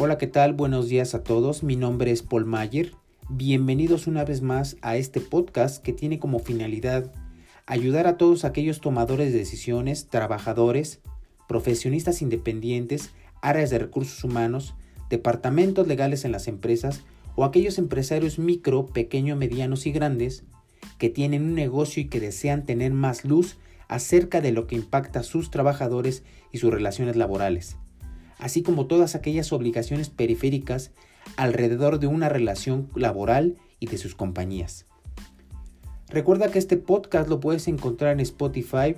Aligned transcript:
Hola, 0.00 0.16
¿qué 0.16 0.28
tal? 0.28 0.52
Buenos 0.52 0.88
días 0.88 1.16
a 1.16 1.24
todos. 1.24 1.64
Mi 1.64 1.74
nombre 1.74 2.12
es 2.12 2.22
Paul 2.22 2.44
Mayer. 2.44 2.92
Bienvenidos 3.28 4.06
una 4.06 4.24
vez 4.24 4.42
más 4.42 4.76
a 4.80 4.96
este 4.96 5.20
podcast 5.20 5.82
que 5.82 5.92
tiene 5.92 6.20
como 6.20 6.38
finalidad 6.38 7.12
ayudar 7.66 8.06
a 8.06 8.16
todos 8.16 8.44
aquellos 8.44 8.80
tomadores 8.80 9.32
de 9.32 9.40
decisiones, 9.40 10.06
trabajadores, 10.06 11.00
profesionistas 11.48 12.22
independientes, 12.22 13.10
áreas 13.42 13.70
de 13.70 13.80
recursos 13.80 14.22
humanos, 14.22 14.76
departamentos 15.10 15.88
legales 15.88 16.24
en 16.24 16.30
las 16.30 16.46
empresas 16.46 17.02
o 17.34 17.42
aquellos 17.42 17.76
empresarios 17.76 18.38
micro, 18.38 18.86
pequeño, 18.86 19.34
medianos 19.34 19.84
y 19.84 19.90
grandes 19.90 20.44
que 20.98 21.10
tienen 21.10 21.42
un 21.42 21.54
negocio 21.56 22.04
y 22.04 22.08
que 22.08 22.20
desean 22.20 22.66
tener 22.66 22.92
más 22.92 23.24
luz 23.24 23.56
acerca 23.88 24.40
de 24.40 24.52
lo 24.52 24.68
que 24.68 24.76
impacta 24.76 25.18
a 25.18 25.24
sus 25.24 25.50
trabajadores 25.50 26.22
y 26.52 26.58
sus 26.58 26.72
relaciones 26.72 27.16
laborales 27.16 27.78
así 28.38 28.62
como 28.62 28.86
todas 28.86 29.14
aquellas 29.14 29.52
obligaciones 29.52 30.10
periféricas 30.10 30.92
alrededor 31.36 31.98
de 31.98 32.06
una 32.06 32.28
relación 32.28 32.88
laboral 32.94 33.56
y 33.80 33.86
de 33.86 33.98
sus 33.98 34.14
compañías. 34.14 34.86
Recuerda 36.08 36.50
que 36.50 36.58
este 36.58 36.76
podcast 36.76 37.28
lo 37.28 37.40
puedes 37.40 37.68
encontrar 37.68 38.12
en 38.12 38.20
Spotify, 38.20 38.96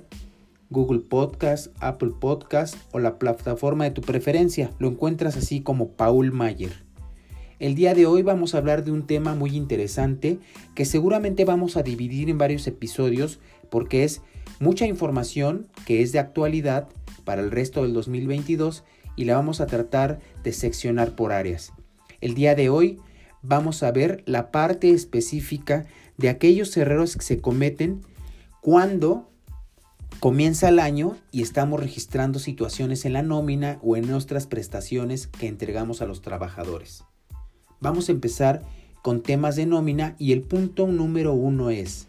Google 0.69 1.01
Podcast, 1.01 1.67
Apple 1.81 2.13
Podcast 2.19 2.75
o 2.93 2.99
la 2.99 3.19
plataforma 3.19 3.83
de 3.83 3.91
tu 3.91 4.01
preferencia. 4.01 4.71
Lo 4.79 4.87
encuentras 4.87 5.35
así 5.35 5.59
como 5.59 5.89
Paul 5.89 6.31
Mayer. 6.31 6.71
El 7.59 7.75
día 7.75 7.93
de 7.93 8.05
hoy 8.05 8.23
vamos 8.23 8.55
a 8.55 8.57
hablar 8.57 8.83
de 8.85 8.91
un 8.91 9.05
tema 9.05 9.35
muy 9.35 9.55
interesante 9.55 10.39
que 10.73 10.85
seguramente 10.85 11.45
vamos 11.45 11.77
a 11.77 11.83
dividir 11.83 12.29
en 12.29 12.37
varios 12.37 12.65
episodios 12.65 13.39
porque 13.69 14.03
es 14.03 14.21
mucha 14.59 14.87
información 14.87 15.67
que 15.85 16.01
es 16.01 16.11
de 16.13 16.19
actualidad 16.19 16.87
para 17.23 17.41
el 17.41 17.51
resto 17.51 17.83
del 17.83 17.93
2022 17.93 18.83
y 19.15 19.25
la 19.25 19.35
vamos 19.35 19.61
a 19.61 19.67
tratar 19.67 20.19
de 20.43 20.53
seccionar 20.53 21.15
por 21.15 21.31
áreas. 21.31 21.73
El 22.21 22.33
día 22.33 22.55
de 22.55 22.69
hoy 22.69 22.99
vamos 23.41 23.83
a 23.83 23.91
ver 23.91 24.23
la 24.25 24.51
parte 24.51 24.91
específica 24.91 25.85
de 26.17 26.29
aquellos 26.29 26.75
errores 26.77 27.15
que 27.15 27.23
se 27.23 27.41
cometen 27.41 28.01
cuando 28.61 29.29
comienza 30.19 30.69
el 30.69 30.79
año 30.79 31.17
y 31.31 31.41
estamos 31.41 31.79
registrando 31.79 32.37
situaciones 32.37 33.05
en 33.05 33.13
la 33.13 33.23
nómina 33.23 33.79
o 33.81 33.95
en 33.95 34.07
nuestras 34.07 34.45
prestaciones 34.45 35.27
que 35.27 35.47
entregamos 35.47 36.01
a 36.01 36.05
los 36.05 36.21
trabajadores. 36.21 37.03
Vamos 37.79 38.09
a 38.09 38.11
empezar 38.11 38.61
con 39.01 39.23
temas 39.23 39.55
de 39.55 39.65
nómina 39.65 40.15
y 40.19 40.33
el 40.33 40.43
punto 40.43 40.85
número 40.85 41.33
uno 41.33 41.71
es 41.71 42.07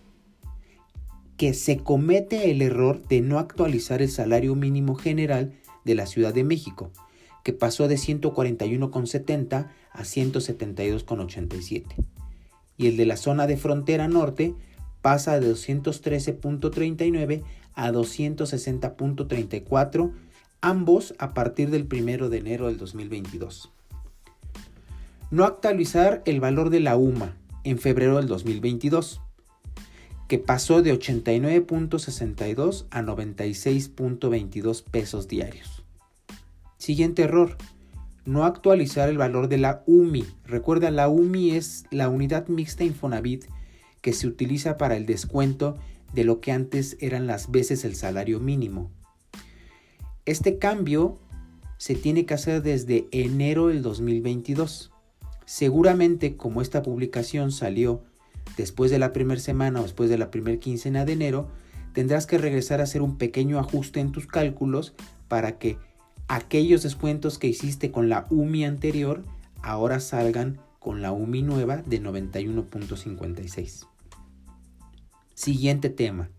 que 1.39 1.55
se 1.55 1.79
comete 1.79 2.51
el 2.51 2.61
error 2.61 3.03
de 3.09 3.23
no 3.23 3.39
actualizar 3.39 4.03
el 4.03 4.11
salario 4.11 4.55
mínimo 4.55 4.95
general 4.95 5.55
de 5.85 5.95
la 5.95 6.07
Ciudad 6.07 6.35
de 6.35 6.45
México, 6.45 6.91
que 7.43 7.53
pasó 7.53 7.89
de 7.89 7.97
141,70 7.97 9.69
a 9.93 10.03
172,87. 10.03 11.85
Y 12.77 12.87
el 12.87 12.97
de 12.97 13.07
la 13.07 13.17
zona 13.17 13.47
de 13.47 13.57
frontera 13.57 14.09
norte 14.09 14.55
pasa 15.03 15.39
de 15.41 15.53
213.39 15.53 17.43
a 17.75 17.91
260.34, 17.91 20.13
ambos 20.61 21.15
a 21.19 21.35
partir 21.35 21.71
del 21.71 21.89
1 21.91 22.29
de 22.29 22.39
enero 22.39 22.69
del 22.69 22.79
2022. 22.79 23.73
No 25.31 25.45
actualizar 25.45 26.23
el 26.27 26.41
valor 26.41 26.71
de 26.71 26.81
la 26.81 26.97
UMA 26.97 27.37
en 27.65 27.79
febrero 27.79 28.19
del 28.19 28.27
2022 28.27 29.23
que 30.33 30.39
pasó 30.39 30.81
de 30.81 30.99
89.62 30.99 32.87
a 32.91 33.03
96.22 33.03 34.83
pesos 34.83 35.29
diarios. 35.29 35.85
Siguiente 36.79 37.25
error, 37.25 37.59
no 38.25 38.47
actualizar 38.47 39.11
el 39.11 39.19
valor 39.19 39.49
de 39.49 39.59
la 39.59 39.83
UMI. 39.87 40.25
Recuerda, 40.47 40.91
la 40.91 41.11
UMI 41.11 41.51
es 41.51 41.85
la 41.91 42.09
unidad 42.09 42.49
mixta 42.49 42.83
Infonavit 42.83 43.45
que 44.01 44.15
se 44.15 44.27
utiliza 44.27 44.79
para 44.79 44.97
el 44.97 45.05
descuento 45.05 45.77
de 46.15 46.25
lo 46.25 46.41
que 46.41 46.53
antes 46.53 46.97
eran 47.01 47.27
las 47.27 47.51
veces 47.51 47.85
el 47.85 47.95
salario 47.95 48.41
mínimo. 48.41 48.91
Este 50.25 50.57
cambio 50.57 51.19
se 51.77 51.95
tiene 51.95 52.25
que 52.25 52.33
hacer 52.33 52.63
desde 52.63 53.07
enero 53.11 53.67
del 53.67 53.83
2022. 53.83 54.93
Seguramente 55.45 56.39
como 56.39 56.63
esta 56.63 56.81
publicación 56.81 57.53
salió 57.53 58.03
después 58.57 58.91
de 58.91 58.99
la 58.99 59.13
primera 59.13 59.41
semana 59.41 59.81
o 59.81 59.83
después 59.83 60.11
de 60.11 60.19
la 60.19 60.31
primera 60.31 60.59
quincena 60.59 61.05
de 61.05 61.13
enero, 61.13 61.49
tendrás 61.93 62.27
que 62.27 62.39
regresar 62.39 62.81
a 62.81 62.85
hacer 62.85 63.03
un 63.03 63.19
pequeño 63.19 63.59
ajuste 63.59 64.01
en 64.01 64.13
tus 64.13 64.27
cálculos 64.27 64.95
para 65.29 65.59
que 65.59 65.79
aquellos 66.29 66.83
descuentos 66.83 67.39
que 67.39 67.49
hiciste 67.49 67.91
con 67.91 68.09
la 68.09 68.27
UMI 68.31 68.65
anterior 68.65 69.25
ahora 69.63 70.01
salgan 70.01 70.59
con 70.79 71.03
la 71.03 71.13
UMI 71.13 71.43
nueva 71.43 71.79
de 71.79 72.03
91.56. 72.03 73.87
Siguiente 75.35 75.91
tema. 75.91 76.31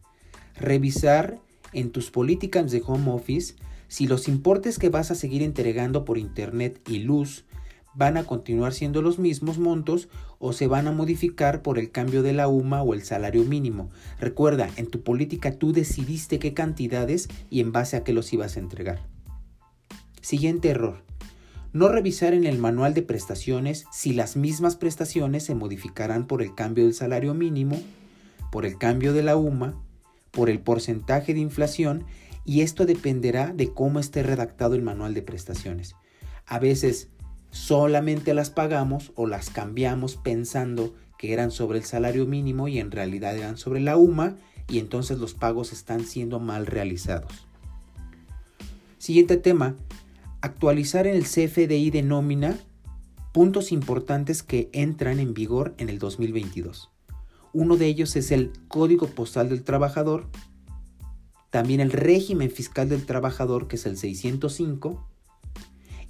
Revisar 0.55 1.39
en 1.71 1.91
tus 1.91 2.11
políticas 2.11 2.71
de 2.71 2.83
home 2.85 3.11
office 3.11 3.55
si 3.87 4.07
los 4.07 4.27
importes 4.27 4.79
que 4.79 4.89
vas 4.89 5.11
a 5.11 5.15
seguir 5.15 5.41
entregando 5.41 6.05
por 6.05 6.17
internet 6.17 6.81
y 6.87 6.99
luz 6.99 7.45
van 7.93 8.17
a 8.17 8.23
continuar 8.23 8.73
siendo 8.73 9.01
los 9.01 9.19
mismos 9.19 9.59
montos 9.59 10.09
o 10.45 10.51
se 10.51 10.67
van 10.67 10.89
a 10.89 10.91
modificar 10.91 11.61
por 11.61 11.79
el 11.79 11.89
cambio 11.89 12.21
de 12.21 12.33
la 12.33 12.49
UMA 12.49 12.83
o 12.83 12.93
el 12.93 13.03
salario 13.03 13.45
mínimo. 13.45 13.89
Recuerda, 14.19 14.69
en 14.75 14.87
tu 14.87 15.01
política 15.01 15.53
tú 15.53 15.71
decidiste 15.71 16.37
qué 16.37 16.53
cantidades 16.53 17.29
y 17.49 17.61
en 17.61 17.71
base 17.71 17.95
a 17.95 18.03
qué 18.03 18.11
los 18.11 18.33
ibas 18.33 18.57
a 18.57 18.59
entregar. 18.59 18.99
Siguiente 20.21 20.67
error. 20.67 21.01
No 21.71 21.87
revisar 21.87 22.33
en 22.33 22.43
el 22.43 22.57
manual 22.57 22.93
de 22.93 23.03
prestaciones 23.03 23.85
si 23.93 24.11
las 24.11 24.35
mismas 24.35 24.75
prestaciones 24.75 25.45
se 25.45 25.55
modificarán 25.55 26.27
por 26.27 26.41
el 26.41 26.53
cambio 26.53 26.83
del 26.83 26.93
salario 26.93 27.33
mínimo, 27.33 27.81
por 28.51 28.65
el 28.65 28.77
cambio 28.77 29.13
de 29.13 29.23
la 29.23 29.37
UMA, 29.37 29.81
por 30.31 30.49
el 30.49 30.59
porcentaje 30.59 31.33
de 31.33 31.39
inflación 31.39 32.03
y 32.43 32.61
esto 32.61 32.85
dependerá 32.85 33.53
de 33.53 33.73
cómo 33.73 34.01
esté 34.01 34.23
redactado 34.23 34.75
el 34.75 34.81
manual 34.81 35.13
de 35.13 35.21
prestaciones. 35.21 35.95
A 36.45 36.59
veces 36.59 37.07
solamente 37.53 38.33
las 38.33 38.49
pagamos 38.49 39.11
o 39.15 39.27
las 39.27 39.51
cambiamos 39.51 40.15
pensando 40.15 40.95
que 41.19 41.33
eran 41.33 41.51
sobre 41.51 41.77
el 41.77 41.85
salario 41.85 42.25
mínimo 42.25 42.67
y 42.67 42.79
en 42.79 42.89
realidad 42.89 43.37
eran 43.37 43.57
sobre 43.57 43.79
la 43.79 43.95
UMA 43.95 44.35
y 44.67 44.79
entonces 44.79 45.19
los 45.19 45.35
pagos 45.35 45.71
están 45.71 46.03
siendo 46.03 46.39
mal 46.39 46.65
realizados. 46.65 47.47
Siguiente 48.97 49.37
tema, 49.37 49.75
actualizar 50.41 51.05
en 51.05 51.15
el 51.15 51.25
CFDI 51.25 51.91
de 51.91 52.01
nómina 52.01 52.57
puntos 53.33 53.71
importantes 53.71 54.41
que 54.41 54.69
entran 54.73 55.19
en 55.19 55.35
vigor 55.35 55.75
en 55.77 55.89
el 55.89 55.99
2022. 55.99 56.89
Uno 57.53 57.77
de 57.77 57.85
ellos 57.85 58.15
es 58.15 58.31
el 58.31 58.51
Código 58.67 59.07
Postal 59.07 59.49
del 59.49 59.63
Trabajador, 59.63 60.27
también 61.51 61.81
el 61.81 61.91
régimen 61.91 62.49
fiscal 62.49 62.89
del 62.89 63.05
trabajador, 63.05 63.67
que 63.67 63.75
es 63.75 63.85
el 63.85 63.95
605, 63.95 65.07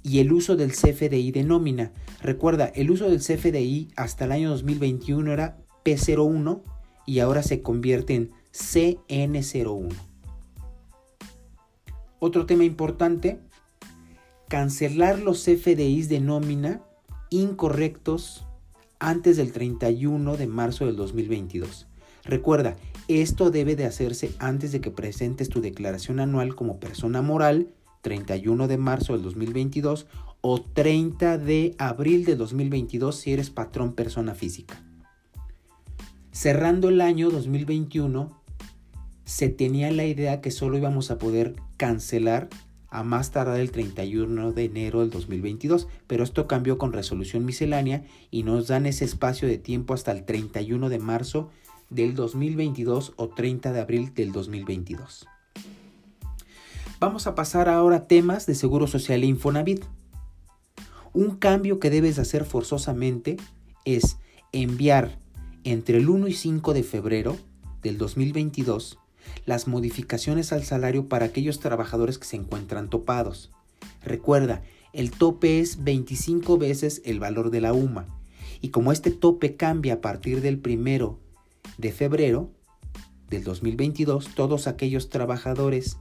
y 0.04 0.20
el 0.20 0.32
uso 0.32 0.54
del 0.54 0.70
CFDI 0.72 1.32
de 1.32 1.42
nómina. 1.42 1.90
Recuerda, 2.22 2.66
el 2.66 2.90
uso 2.90 3.08
del 3.08 3.20
CFDI 3.20 3.88
hasta 3.96 4.26
el 4.26 4.32
año 4.32 4.50
2021 4.50 5.32
era 5.32 5.56
P01 5.84 6.60
y 7.06 7.18
ahora 7.18 7.42
se 7.42 7.62
convierte 7.62 8.14
en 8.14 8.30
CN01. 8.52 9.88
Otro 12.20 12.46
tema 12.46 12.64
importante, 12.64 13.40
cancelar 14.48 15.18
los 15.18 15.42
CFDIs 15.42 16.08
de 16.10 16.20
nómina 16.20 16.82
incorrectos 17.30 18.46
antes 18.98 19.38
del 19.38 19.52
31 19.52 20.36
de 20.36 20.46
marzo 20.46 20.84
del 20.84 20.96
2022. 20.96 21.88
Recuerda, 22.24 22.76
esto 23.08 23.50
debe 23.50 23.74
de 23.74 23.86
hacerse 23.86 24.34
antes 24.38 24.70
de 24.72 24.82
que 24.82 24.90
presentes 24.90 25.48
tu 25.48 25.62
declaración 25.62 26.20
anual 26.20 26.54
como 26.54 26.78
persona 26.78 27.22
moral 27.22 27.68
31 28.04 28.68
de 28.68 28.78
marzo 28.78 29.14
del 29.14 29.22
2022 29.22 30.06
o 30.42 30.60
30 30.60 31.38
de 31.38 31.74
abril 31.78 32.24
de 32.24 32.36
2022 32.36 33.16
si 33.16 33.32
eres 33.32 33.48
patrón 33.50 33.94
persona 33.94 34.34
física. 34.34 34.84
Cerrando 36.30 36.90
el 36.90 37.00
año 37.00 37.30
2021, 37.30 38.40
se 39.24 39.48
tenía 39.48 39.90
la 39.90 40.04
idea 40.04 40.42
que 40.42 40.50
solo 40.50 40.76
íbamos 40.76 41.10
a 41.10 41.18
poder 41.18 41.56
cancelar 41.78 42.50
a 42.90 43.02
más 43.02 43.30
tardar 43.30 43.58
el 43.58 43.72
31 43.72 44.52
de 44.52 44.64
enero 44.64 45.00
del 45.00 45.10
2022, 45.10 45.88
pero 46.06 46.22
esto 46.22 46.46
cambió 46.46 46.76
con 46.76 46.92
resolución 46.92 47.44
miscelánea 47.44 48.04
y 48.30 48.42
nos 48.42 48.68
dan 48.68 48.86
ese 48.86 49.06
espacio 49.06 49.48
de 49.48 49.58
tiempo 49.58 49.94
hasta 49.94 50.12
el 50.12 50.24
31 50.24 50.90
de 50.90 50.98
marzo 50.98 51.50
del 51.88 52.14
2022 52.14 53.14
o 53.16 53.28
30 53.30 53.72
de 53.72 53.80
abril 53.80 54.14
del 54.14 54.30
2022. 54.32 55.26
Vamos 57.00 57.26
a 57.26 57.34
pasar 57.34 57.68
ahora 57.68 57.96
a 57.96 58.06
temas 58.06 58.46
de 58.46 58.54
Seguro 58.54 58.86
Social 58.86 59.24
e 59.24 59.26
Infonavit. 59.26 59.84
Un 61.12 61.36
cambio 61.36 61.80
que 61.80 61.90
debes 61.90 62.18
hacer 62.20 62.44
forzosamente 62.44 63.36
es 63.84 64.16
enviar 64.52 65.18
entre 65.64 65.98
el 65.98 66.08
1 66.08 66.28
y 66.28 66.32
5 66.32 66.72
de 66.72 66.82
febrero 66.84 67.36
del 67.82 67.98
2022 67.98 68.98
las 69.44 69.66
modificaciones 69.66 70.52
al 70.52 70.62
salario 70.62 71.08
para 71.08 71.26
aquellos 71.26 71.58
trabajadores 71.58 72.18
que 72.18 72.26
se 72.26 72.36
encuentran 72.36 72.88
topados. 72.88 73.50
Recuerda, 74.02 74.62
el 74.92 75.10
tope 75.10 75.60
es 75.60 75.82
25 75.82 76.58
veces 76.58 77.02
el 77.04 77.18
valor 77.18 77.50
de 77.50 77.60
la 77.60 77.72
UMA. 77.72 78.06
Y 78.60 78.68
como 78.68 78.92
este 78.92 79.10
tope 79.10 79.56
cambia 79.56 79.94
a 79.94 80.00
partir 80.00 80.40
del 80.40 80.58
primero 80.58 81.18
de 81.76 81.90
febrero 81.90 82.50
del 83.28 83.42
2022, 83.42 84.34
todos 84.34 84.68
aquellos 84.68 85.10
trabajadores 85.10 85.98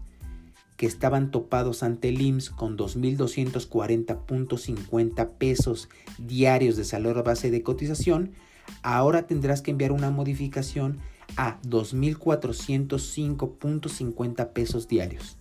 que 0.84 0.88
estaban 0.88 1.32
topados 1.32 1.82
ante 1.82 2.10
el 2.10 2.20
IMSS 2.20 2.50
con 2.50 2.78
2.240.50 2.78 5.30
pesos 5.38 5.88
diarios 6.18 6.76
de 6.76 6.84
salario 6.84 7.24
base 7.24 7.52
de 7.52 7.64
cotización, 7.64 8.34
ahora 8.82 9.26
tendrás 9.26 9.62
que 9.62 9.72
enviar 9.72 9.94
una 9.94 10.12
modificación 10.12 11.00
a 11.38 11.62
2.405.50 11.62 14.52
pesos 14.52 14.90
diarios. 14.90 15.38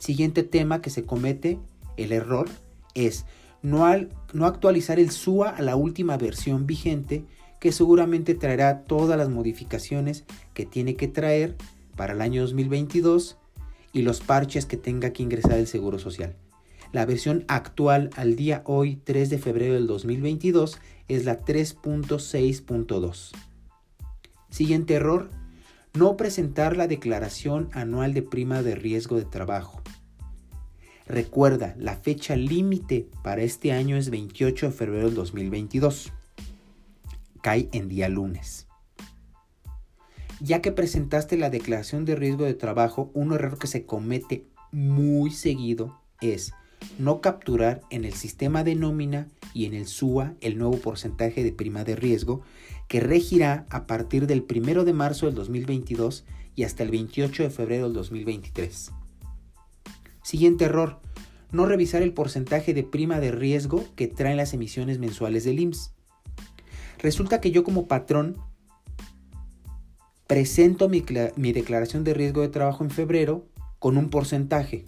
Siguiente 0.00 0.42
tema 0.42 0.82
que 0.82 0.90
se 0.90 1.04
comete, 1.04 1.60
el 1.96 2.10
error, 2.10 2.48
es 2.96 3.24
no, 3.62 3.86
no 4.32 4.46
actualizar 4.46 4.98
el 4.98 5.12
SUA 5.12 5.50
a 5.50 5.62
la 5.62 5.76
última 5.76 6.16
versión 6.16 6.66
vigente 6.66 7.24
que 7.60 7.70
seguramente 7.70 8.34
traerá 8.34 8.82
todas 8.82 9.16
las 9.16 9.28
modificaciones 9.28 10.24
que 10.54 10.66
tiene 10.66 10.96
que 10.96 11.06
traer 11.06 11.54
para 11.94 12.14
el 12.14 12.20
año 12.20 12.42
2022 12.42 13.38
y 13.92 14.02
los 14.02 14.20
parches 14.20 14.66
que 14.66 14.76
tenga 14.76 15.12
que 15.12 15.22
ingresar 15.22 15.58
el 15.58 15.66
Seguro 15.66 15.98
Social. 15.98 16.36
La 16.92 17.04
versión 17.04 17.44
actual 17.48 18.10
al 18.16 18.36
día 18.36 18.62
hoy 18.64 18.96
3 19.04 19.28
de 19.28 19.38
febrero 19.38 19.74
del 19.74 19.86
2022 19.86 20.78
es 21.08 21.24
la 21.24 21.40
3.6.2. 21.40 23.32
Siguiente 24.50 24.94
error, 24.94 25.28
no 25.94 26.16
presentar 26.16 26.76
la 26.76 26.86
declaración 26.86 27.68
anual 27.72 28.14
de 28.14 28.22
prima 28.22 28.62
de 28.62 28.74
riesgo 28.74 29.16
de 29.16 29.24
trabajo. 29.24 29.82
Recuerda, 31.06 31.74
la 31.78 31.96
fecha 31.96 32.36
límite 32.36 33.08
para 33.22 33.42
este 33.42 33.72
año 33.72 33.96
es 33.96 34.10
28 34.10 34.66
de 34.66 34.72
febrero 34.72 35.06
del 35.06 35.14
2022. 35.14 36.12
Cae 37.42 37.68
en 37.72 37.88
día 37.88 38.08
lunes. 38.08 38.67
Ya 40.40 40.62
que 40.62 40.70
presentaste 40.70 41.36
la 41.36 41.50
declaración 41.50 42.04
de 42.04 42.14
riesgo 42.14 42.44
de 42.44 42.54
trabajo, 42.54 43.10
un 43.12 43.32
error 43.32 43.58
que 43.58 43.66
se 43.66 43.84
comete 43.84 44.44
muy 44.70 45.30
seguido 45.30 46.00
es 46.20 46.52
no 46.98 47.20
capturar 47.20 47.80
en 47.90 48.04
el 48.04 48.12
sistema 48.12 48.62
de 48.62 48.76
nómina 48.76 49.28
y 49.52 49.66
en 49.66 49.74
el 49.74 49.86
SUA 49.86 50.34
el 50.40 50.58
nuevo 50.58 50.78
porcentaje 50.78 51.42
de 51.42 51.52
prima 51.52 51.82
de 51.82 51.96
riesgo 51.96 52.42
que 52.86 53.00
regirá 53.00 53.66
a 53.70 53.86
partir 53.86 54.26
del 54.26 54.46
1 54.48 54.84
de 54.84 54.92
marzo 54.92 55.26
del 55.26 55.34
2022 55.34 56.24
y 56.54 56.64
hasta 56.64 56.84
el 56.84 56.90
28 56.90 57.42
de 57.42 57.50
febrero 57.50 57.84
del 57.84 57.94
2023. 57.94 58.92
Siguiente 60.22 60.66
error, 60.66 61.00
no 61.50 61.66
revisar 61.66 62.02
el 62.02 62.12
porcentaje 62.12 62.74
de 62.74 62.84
prima 62.84 63.18
de 63.18 63.32
riesgo 63.32 63.84
que 63.96 64.06
traen 64.06 64.36
las 64.36 64.54
emisiones 64.54 64.98
mensuales 64.98 65.44
del 65.44 65.58
IMSS. 65.58 65.92
Resulta 66.98 67.40
que 67.40 67.50
yo 67.50 67.64
como 67.64 67.86
patrón 67.88 68.36
presento 70.28 70.88
mi, 70.88 71.00
declaración 71.52 72.04
de 72.04 72.14
riesgo 72.14 72.42
de 72.42 72.48
trabajo 72.48 72.84
en 72.84 72.90
febrero 72.90 73.44
con 73.80 73.98
un 73.98 74.10
porcentaje 74.10 74.84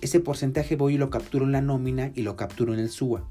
ese 0.00 0.20
porcentaje 0.20 0.76
voy 0.76 0.94
y 0.94 0.98
lo 0.98 1.10
capturo 1.10 1.44
en 1.44 1.52
la 1.52 1.60
nómina 1.60 2.12
y 2.14 2.22
lo 2.22 2.36
capturo 2.36 2.74
en 2.74 2.80
el 2.80 2.90
SUA. 2.90 3.28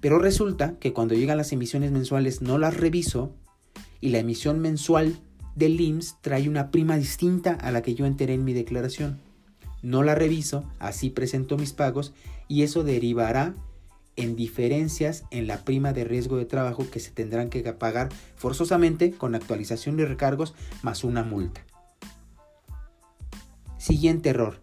Pero 0.00 0.18
resulta 0.18 0.78
que 0.78 0.92
cuando 0.92 1.14
llegan 1.14 1.36
las 1.36 1.52
emisiones 1.52 1.92
mensuales 1.92 2.40
no 2.40 2.58
las 2.58 2.76
reviso 2.76 3.34
y 4.00 4.08
la 4.10 4.18
emisión 4.18 4.60
mensual 4.60 5.18
del 5.56 5.80
IMSS 5.80 6.16
trae 6.22 6.48
una 6.48 6.70
prima 6.70 6.96
distinta 6.96 7.52
a 7.52 7.70
la 7.70 7.82
que 7.82 7.94
yo 7.94 8.06
enteré 8.06 8.34
en 8.34 8.44
mi 8.44 8.54
declaración. 8.54 9.20
No 9.82 10.02
la 10.02 10.14
reviso, 10.14 10.64
así 10.78 11.10
presento 11.10 11.56
mis 11.56 11.72
pagos 11.72 12.12
y 12.48 12.62
eso 12.62 12.82
derivará 12.82 13.54
en 14.20 14.36
diferencias 14.36 15.24
en 15.30 15.46
la 15.46 15.64
prima 15.64 15.92
de 15.92 16.04
riesgo 16.04 16.36
de 16.36 16.46
trabajo 16.46 16.88
que 16.90 17.00
se 17.00 17.10
tendrán 17.10 17.50
que 17.50 17.62
pagar 17.72 18.08
forzosamente 18.36 19.12
con 19.12 19.34
actualización 19.34 19.96
de 19.96 20.06
recargos 20.06 20.54
más 20.82 21.04
una 21.04 21.22
multa. 21.22 21.64
Siguiente 23.78 24.28
error 24.28 24.58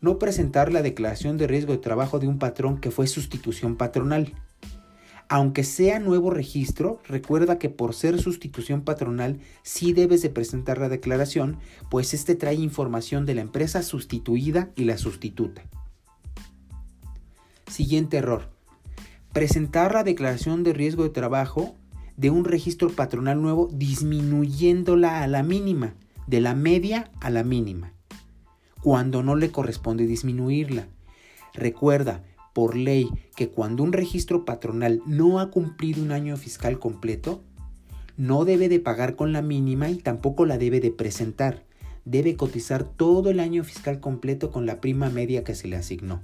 no 0.00 0.18
presentar 0.18 0.72
la 0.72 0.82
declaración 0.82 1.38
de 1.38 1.46
riesgo 1.46 1.72
de 1.72 1.78
trabajo 1.78 2.18
de 2.18 2.28
un 2.28 2.38
patrón 2.38 2.78
que 2.78 2.90
fue 2.90 3.06
sustitución 3.06 3.76
patronal. 3.76 4.32
Aunque 5.28 5.64
sea 5.64 5.98
nuevo 5.98 6.30
registro, 6.30 7.00
recuerda 7.06 7.58
que 7.58 7.68
por 7.68 7.94
ser 7.94 8.20
sustitución 8.20 8.82
patronal 8.82 9.40
sí 9.62 9.92
debes 9.92 10.22
de 10.22 10.30
presentar 10.30 10.78
la 10.78 10.88
declaración, 10.88 11.58
pues 11.90 12.14
este 12.14 12.34
trae 12.34 12.54
información 12.54 13.26
de 13.26 13.34
la 13.34 13.42
empresa 13.42 13.82
sustituida 13.82 14.70
y 14.74 14.84
la 14.84 14.96
sustituta. 14.96 15.62
Siguiente 17.66 18.16
error. 18.16 18.57
Presentar 19.32 19.92
la 19.92 20.04
declaración 20.04 20.64
de 20.64 20.72
riesgo 20.72 21.04
de 21.04 21.10
trabajo 21.10 21.74
de 22.16 22.30
un 22.30 22.44
registro 22.44 22.90
patronal 22.90 23.40
nuevo 23.40 23.68
disminuyéndola 23.72 25.22
a 25.22 25.26
la 25.26 25.42
mínima, 25.42 25.94
de 26.26 26.40
la 26.40 26.54
media 26.54 27.10
a 27.20 27.30
la 27.30 27.44
mínima 27.44 27.92
cuando 28.82 29.22
no 29.22 29.36
le 29.36 29.50
corresponde 29.50 30.06
disminuirla. 30.06 30.88
Recuerda, 31.54 32.24
por 32.52 32.76
ley, 32.76 33.08
que 33.36 33.48
cuando 33.48 33.82
un 33.82 33.92
registro 33.92 34.44
patronal 34.44 35.02
no 35.06 35.40
ha 35.40 35.50
cumplido 35.50 36.02
un 36.02 36.12
año 36.12 36.36
fiscal 36.36 36.78
completo, 36.78 37.42
no 38.16 38.44
debe 38.44 38.68
de 38.68 38.80
pagar 38.80 39.16
con 39.16 39.32
la 39.32 39.42
mínima 39.42 39.90
y 39.90 39.96
tampoco 39.96 40.44
la 40.44 40.58
debe 40.58 40.80
de 40.80 40.90
presentar. 40.90 41.64
Debe 42.04 42.36
cotizar 42.36 42.84
todo 42.84 43.30
el 43.30 43.38
año 43.38 43.64
fiscal 43.64 44.00
completo 44.00 44.50
con 44.50 44.66
la 44.66 44.80
prima 44.80 45.10
media 45.10 45.44
que 45.44 45.54
se 45.54 45.68
le 45.68 45.76
asignó. 45.76 46.20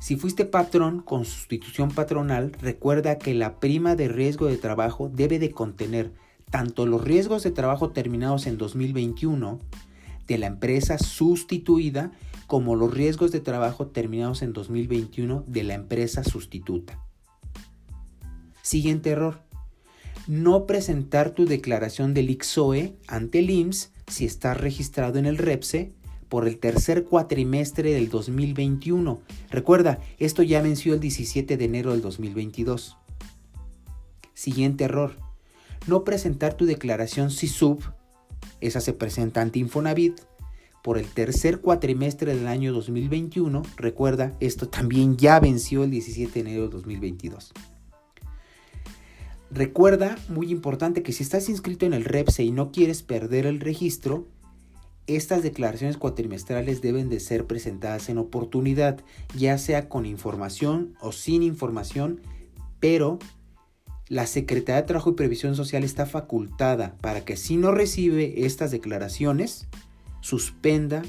Si 0.00 0.16
fuiste 0.16 0.46
patrón 0.46 1.02
con 1.02 1.26
sustitución 1.26 1.90
patronal, 1.90 2.52
recuerda 2.60 3.18
que 3.18 3.34
la 3.34 3.60
prima 3.60 3.96
de 3.96 4.08
riesgo 4.08 4.46
de 4.46 4.56
trabajo 4.56 5.10
debe 5.12 5.38
de 5.38 5.52
contener 5.52 6.14
tanto 6.50 6.86
los 6.86 7.04
riesgos 7.04 7.42
de 7.42 7.50
trabajo 7.50 7.90
terminados 7.90 8.46
en 8.46 8.56
2021 8.56 9.60
de 10.26 10.38
la 10.38 10.46
empresa 10.46 10.98
sustituida 10.98 12.12
como 12.46 12.76
los 12.76 12.94
riesgos 12.94 13.30
de 13.30 13.40
trabajo 13.40 13.88
terminados 13.88 14.40
en 14.40 14.54
2021 14.54 15.44
de 15.46 15.62
la 15.64 15.74
empresa 15.74 16.24
sustituta. 16.24 16.98
Siguiente 18.62 19.10
error. 19.10 19.42
No 20.26 20.66
presentar 20.66 21.30
tu 21.30 21.44
declaración 21.44 22.14
del 22.14 22.30
IXOE 22.30 22.96
ante 23.06 23.40
el 23.40 23.50
IMSS 23.50 23.92
si 24.06 24.24
estás 24.24 24.56
registrado 24.56 25.18
en 25.18 25.26
el 25.26 25.36
REPSE 25.36 25.92
por 26.30 26.48
el 26.48 26.58
tercer 26.58 27.04
cuatrimestre 27.04 27.92
del 27.92 28.08
2021. 28.08 29.20
Recuerda, 29.50 30.00
esto 30.18 30.42
ya 30.42 30.62
venció 30.62 30.94
el 30.94 31.00
17 31.00 31.58
de 31.58 31.64
enero 31.66 31.90
del 31.90 32.00
2022. 32.00 32.96
Siguiente 34.32 34.84
error. 34.84 35.18
No 35.86 36.04
presentar 36.04 36.54
tu 36.54 36.64
declaración 36.64 37.30
SISUB 37.30 37.82
esa 38.60 38.80
se 38.80 38.92
presenta 38.92 39.40
ante 39.40 39.58
Infonavit 39.58 40.20
por 40.82 40.98
el 40.98 41.06
tercer 41.06 41.60
cuatrimestre 41.60 42.34
del 42.34 42.46
año 42.46 42.72
2021. 42.72 43.62
Recuerda, 43.76 44.36
esto 44.40 44.68
también 44.68 45.16
ya 45.16 45.40
venció 45.40 45.84
el 45.84 45.90
17 45.90 46.32
de 46.32 46.40
enero 46.40 46.64
de 46.64 46.68
2022. 46.70 47.52
Recuerda, 49.50 50.16
muy 50.28 50.50
importante, 50.50 51.02
que 51.02 51.12
si 51.12 51.22
estás 51.22 51.48
inscrito 51.48 51.84
en 51.84 51.92
el 51.92 52.04
REPSE 52.04 52.44
y 52.44 52.52
no 52.52 52.70
quieres 52.70 53.02
perder 53.02 53.46
el 53.46 53.60
registro, 53.60 54.26
estas 55.16 55.42
declaraciones 55.42 55.96
cuatrimestrales 55.96 56.80
deben 56.80 57.08
de 57.08 57.20
ser 57.20 57.46
presentadas 57.46 58.08
en 58.08 58.18
oportunidad, 58.18 59.00
ya 59.36 59.58
sea 59.58 59.88
con 59.88 60.06
información 60.06 60.94
o 61.00 61.12
sin 61.12 61.42
información, 61.42 62.20
pero 62.80 63.18
la 64.08 64.26
Secretaría 64.26 64.82
de 64.82 64.88
Trabajo 64.88 65.10
y 65.10 65.14
Previsión 65.14 65.54
Social 65.54 65.84
está 65.84 66.06
facultada 66.06 66.96
para 67.00 67.24
que 67.24 67.36
si 67.36 67.56
no 67.56 67.70
recibe 67.70 68.44
estas 68.44 68.70
declaraciones, 68.70 69.68
suspenda 70.20 71.02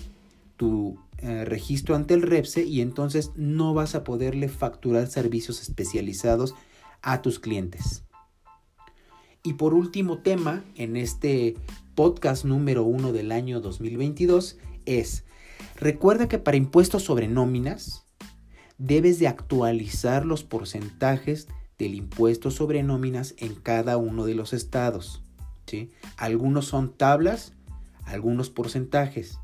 tu 0.55 0.99
eh, 1.17 1.45
registro 1.45 1.95
ante 1.95 2.13
el 2.13 2.21
REPSE 2.21 2.63
y 2.63 2.81
entonces 2.81 3.31
no 3.35 3.73
vas 3.73 3.95
a 3.95 4.03
poderle 4.03 4.49
facturar 4.49 5.07
servicios 5.07 5.61
especializados 5.61 6.53
a 7.01 7.21
tus 7.21 7.39
clientes. 7.39 8.03
Y 9.43 9.53
por 9.53 9.73
último 9.73 10.19
tema 10.19 10.63
en 10.75 10.95
este 10.95 11.55
podcast 11.95 12.45
número 12.45 12.83
uno 12.83 13.11
del 13.11 13.31
año 13.31 13.59
2022 13.59 14.57
es, 14.85 15.25
recuerda 15.75 16.27
que 16.27 16.37
para 16.37 16.57
impuestos 16.57 17.03
sobre 17.03 17.27
nóminas 17.27 18.05
debes 18.77 19.17
de 19.17 19.27
actualizar 19.27 20.25
los 20.25 20.43
porcentajes 20.43 21.47
del 21.79 21.95
impuesto 21.95 22.51
sobre 22.51 22.83
nóminas 22.83 23.33
en 23.37 23.55
cada 23.55 23.97
uno 23.97 24.25
de 24.25 24.35
los 24.35 24.53
estados. 24.53 25.23
¿sí? 25.65 25.89
Algunos 26.17 26.65
son 26.65 26.95
tablas, 26.95 27.53
algunos 28.05 28.51
porcentajes. 28.51 29.39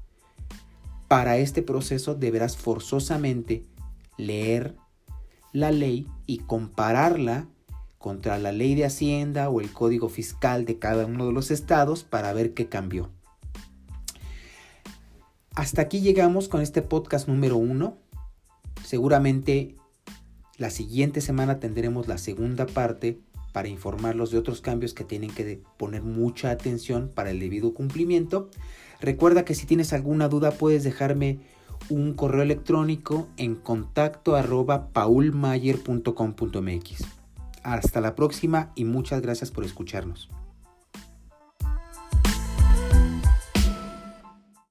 Para 1.08 1.38
este 1.38 1.64
proceso 1.64 2.14
deberás 2.14 2.56
forzosamente 2.56 3.66
leer 4.18 4.76
la 5.54 5.72
ley 5.72 6.08
y 6.28 6.40
compararla 6.40 7.48
contra 7.98 8.38
la 8.38 8.52
ley 8.52 8.76
de 8.76 8.86
Hacienda 8.86 9.50
o 9.50 9.62
el 9.62 9.72
código 9.72 10.10
fiscal 10.10 10.66
de 10.66 10.80
cada 10.80 11.06
uno 11.06 11.26
de 11.26 11.34
los 11.34 11.52
estados 11.52 12.04
para 12.04 12.34
ver 12.34 12.54
qué 12.54 12.68
cambió. 12.68 13.10
Hasta 15.56 15.82
aquí 15.82 16.02
llegamos 16.02 16.50
con 16.50 16.62
este 16.62 16.82
podcast 16.82 17.28
número 17.28 17.58
uno. 17.58 17.98
Seguramente 18.86 19.76
la 20.58 20.70
siguiente 20.70 21.22
semana 21.22 21.60
tendremos 21.60 22.08
la 22.08 22.18
segunda 22.18 22.66
parte 22.66 23.20
para 23.54 23.68
informarlos 23.68 24.30
de 24.30 24.38
otros 24.38 24.62
cambios 24.62 24.94
que 24.94 25.04
tienen 25.04 25.32
que 25.32 25.64
poner 25.78 26.04
mucha 26.04 26.52
atención 26.52 27.12
para 27.14 27.32
el 27.32 27.40
debido 27.40 27.74
cumplimiento. 27.74 28.50
Recuerda 29.02 29.46
que 29.46 29.56
si 29.56 29.66
tienes 29.66 29.94
alguna 29.94 30.30
duda 30.30 30.52
puedes 30.52 30.84
dejarme 30.84 31.40
un 31.90 32.14
correo 32.14 32.44
electrónico 32.44 33.28
en 33.38 33.56
contacto 33.56 34.36
paulmayer.com.mx. 34.94 37.27
Hasta 37.68 38.00
la 38.00 38.16
próxima 38.16 38.72
y 38.76 38.86
muchas 38.86 39.22
gracias 39.22 39.52
por 39.52 39.66
escucharnos. 39.66 40.30